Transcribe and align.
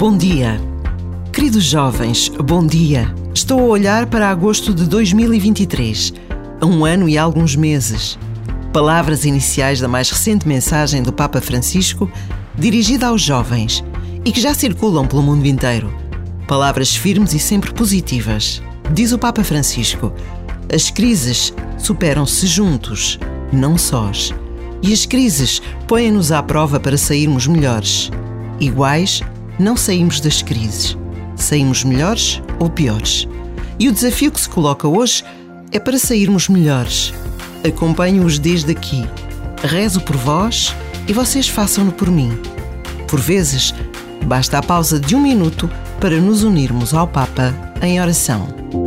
Bom 0.00 0.16
dia. 0.16 0.58
Queridos 1.30 1.62
jovens, 1.64 2.30
bom 2.30 2.66
dia. 2.66 3.14
Estou 3.34 3.60
a 3.60 3.64
olhar 3.64 4.06
para 4.06 4.30
agosto 4.30 4.72
de 4.72 4.86
2023, 4.86 6.14
a 6.58 6.64
um 6.64 6.86
ano 6.86 7.06
e 7.06 7.18
alguns 7.18 7.54
meses. 7.54 8.18
Palavras 8.72 9.26
iniciais 9.26 9.78
da 9.78 9.86
mais 9.86 10.08
recente 10.08 10.48
mensagem 10.48 11.02
do 11.02 11.12
Papa 11.12 11.38
Francisco, 11.42 12.10
dirigida 12.56 13.08
aos 13.08 13.20
jovens 13.20 13.84
e 14.24 14.32
que 14.32 14.40
já 14.40 14.54
circulam 14.54 15.06
pelo 15.06 15.22
mundo 15.22 15.44
inteiro. 15.44 15.92
Palavras 16.48 16.96
firmes 16.96 17.34
e 17.34 17.38
sempre 17.38 17.70
positivas. 17.74 18.62
Diz 18.94 19.12
o 19.12 19.18
Papa 19.18 19.44
Francisco: 19.44 20.14
as 20.74 20.90
crises 20.90 21.52
superam-se 21.76 22.46
juntos, 22.46 23.18
não 23.52 23.76
sós. 23.76 24.32
E 24.82 24.94
as 24.94 25.04
crises 25.04 25.60
põem-nos 25.86 26.32
à 26.32 26.42
prova 26.42 26.80
para 26.80 26.96
sairmos 26.96 27.46
melhores. 27.46 28.10
Iguais, 28.58 29.22
não 29.60 29.76
saímos 29.76 30.20
das 30.20 30.40
crises. 30.40 30.96
Saímos 31.36 31.84
melhores 31.84 32.42
ou 32.58 32.70
piores. 32.70 33.28
E 33.78 33.88
o 33.88 33.92
desafio 33.92 34.32
que 34.32 34.40
se 34.40 34.48
coloca 34.48 34.88
hoje 34.88 35.22
é 35.70 35.78
para 35.78 35.98
sairmos 35.98 36.48
melhores. 36.48 37.12
Acompanho-os 37.64 38.38
desde 38.38 38.72
aqui. 38.72 39.04
Rezo 39.62 40.00
por 40.00 40.16
vós 40.16 40.74
e 41.06 41.12
vocês 41.12 41.46
façam-no 41.46 41.92
por 41.92 42.10
mim. 42.10 42.32
Por 43.06 43.20
vezes, 43.20 43.74
basta 44.24 44.58
a 44.58 44.62
pausa 44.62 44.98
de 44.98 45.14
um 45.14 45.20
minuto 45.20 45.70
para 46.00 46.18
nos 46.18 46.42
unirmos 46.42 46.94
ao 46.94 47.06
Papa 47.06 47.54
em 47.82 48.00
oração. 48.00 48.79